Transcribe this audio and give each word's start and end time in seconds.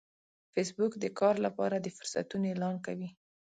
فېسبوک 0.53 0.91
د 1.03 1.05
کار 1.19 1.35
لپاره 1.45 1.75
د 1.79 1.87
فرصتونو 1.97 2.45
اعلان 2.51 2.75
کوي 2.85 3.09